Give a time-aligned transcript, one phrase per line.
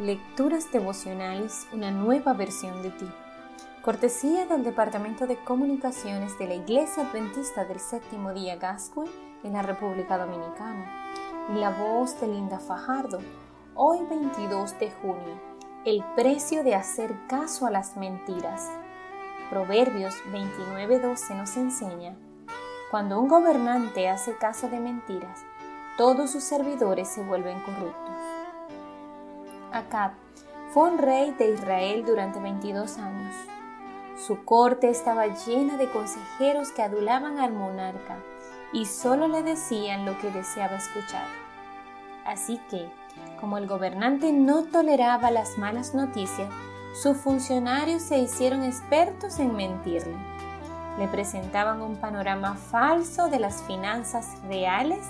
[0.00, 3.08] Lecturas devocionales, una nueva versión de ti.
[3.80, 9.04] Cortesía del Departamento de Comunicaciones de la Iglesia Adventista del Séptimo Día Gascue
[9.44, 11.12] en la República Dominicana.
[11.54, 13.20] La voz de Linda Fajardo,
[13.76, 15.40] hoy 22 de junio,
[15.84, 18.68] el precio de hacer caso a las mentiras.
[19.48, 22.16] Proverbios 29:12 nos enseña,
[22.90, 25.44] cuando un gobernante hace caso de mentiras,
[25.96, 28.23] todos sus servidores se vuelven corruptos.
[29.74, 30.12] Acab
[30.72, 33.34] fue un rey de Israel durante 22 años.
[34.16, 38.18] Su corte estaba llena de consejeros que adulaban al monarca
[38.72, 41.26] y solo le decían lo que deseaba escuchar.
[42.24, 42.88] Así que,
[43.40, 46.48] como el gobernante no toleraba las malas noticias,
[47.02, 50.16] sus funcionarios se hicieron expertos en mentirle.
[50.98, 55.04] Le presentaban un panorama falso de las finanzas reales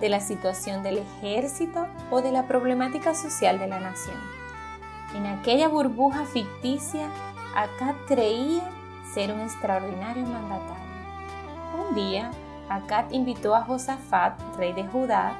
[0.00, 4.16] de la situación del ejército o de la problemática social de la nación.
[5.14, 7.08] En aquella burbuja ficticia,
[7.54, 8.62] Akkad creía
[9.12, 10.84] ser un extraordinario mandatario.
[11.88, 12.30] Un día,
[12.68, 15.36] Akkad invitó a Josafat, rey de Judá,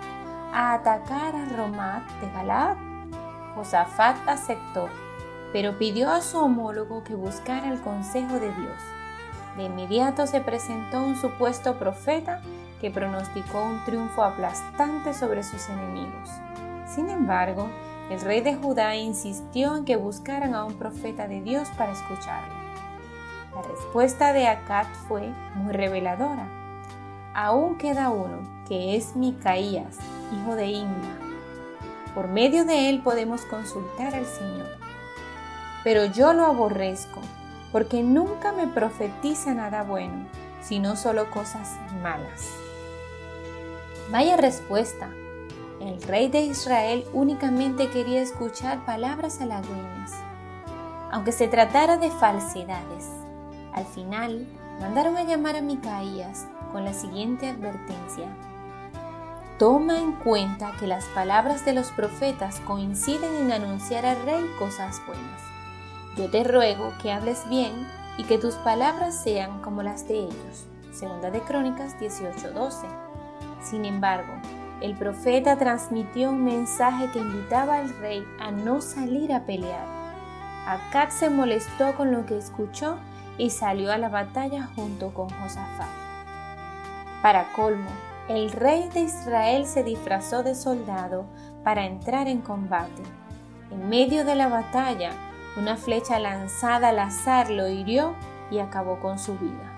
[0.52, 2.77] a atacar a Romat de Galaad.
[3.55, 4.89] Josafat aceptó,
[5.52, 8.78] pero pidió a su homólogo que buscara el consejo de Dios.
[9.56, 12.41] De inmediato se presentó un supuesto profeta
[12.81, 16.31] que pronosticó un triunfo aplastante sobre sus enemigos.
[16.86, 17.69] Sin embargo,
[18.11, 22.55] el rey de Judá insistió en que buscaran a un profeta de Dios para escucharlo.
[23.55, 26.48] La respuesta de Acat fue muy reveladora.
[27.34, 29.98] Aún queda uno, que es Micaías,
[30.33, 31.19] hijo de Imla.
[32.14, 34.67] Por medio de él podemos consultar al Señor.
[35.84, 37.20] Pero yo lo aborrezco,
[37.70, 40.27] porque nunca me profetiza nada bueno,
[40.61, 42.51] sino solo cosas malas.
[44.11, 45.08] Vaya respuesta.
[45.80, 50.11] El rey de Israel únicamente quería escuchar palabras halagüeñas.
[51.12, 53.08] Aunque se tratara de falsedades,
[53.73, 54.48] al final
[54.80, 58.27] mandaron a llamar a Micaías con la siguiente advertencia.
[59.61, 65.01] Toma en cuenta que las palabras de los profetas coinciden en anunciar al rey cosas
[65.07, 65.40] buenas.
[66.17, 67.86] Yo te ruego que hables bien
[68.18, 70.67] y que tus palabras sean como las de ellos.
[70.90, 73.09] Segunda de Crónicas 18:12.
[73.62, 74.32] Sin embargo,
[74.80, 79.86] el profeta transmitió un mensaje que invitaba al rey a no salir a pelear.
[80.66, 82.96] Acab se molestó con lo que escuchó
[83.36, 85.88] y salió a la batalla junto con Josafat.
[87.22, 87.90] Para colmo,
[88.28, 91.27] el rey de Israel se disfrazó de soldado
[91.64, 93.02] para entrar en combate.
[93.70, 95.10] En medio de la batalla,
[95.56, 98.14] una flecha lanzada al azar lo hirió
[98.50, 99.70] y acabó con su vida.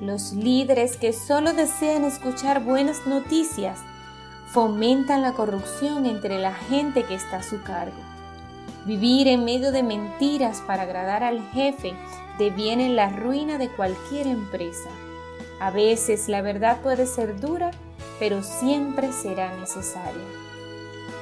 [0.00, 3.78] Los líderes que solo desean escuchar buenas noticias
[4.46, 7.98] fomentan la corrupción entre la gente que está a su cargo.
[8.86, 11.92] Vivir en medio de mentiras para agradar al jefe
[12.38, 14.88] deviene la ruina de cualquier empresa.
[15.60, 17.70] A veces la verdad puede ser dura,
[18.18, 20.24] pero siempre será necesaria.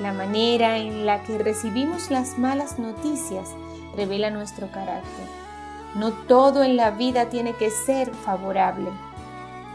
[0.00, 3.48] La manera en la que recibimos las malas noticias
[3.96, 5.47] revela nuestro carácter.
[5.94, 8.90] No todo en la vida tiene que ser favorable.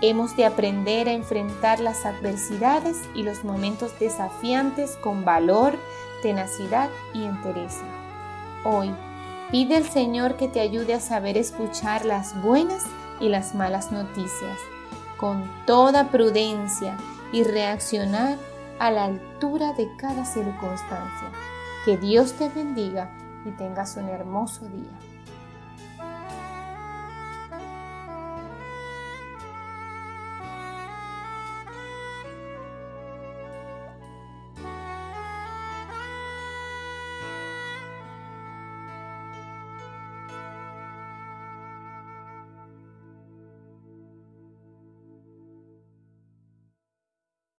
[0.02, 5.78] Hemos de aprender a enfrentar las adversidades y los momentos desafiantes con valor,
[6.22, 7.86] tenacidad y entereza.
[8.66, 8.92] Hoy,
[9.52, 12.84] pide al Señor que te ayude a saber escuchar las buenas
[13.20, 14.58] y las malas noticias
[15.24, 16.98] con toda prudencia
[17.32, 18.38] y reaccionar
[18.80, 21.32] a la altura de cada circunstancia.
[21.86, 23.10] Que Dios te bendiga
[23.46, 24.92] y tengas un hermoso día.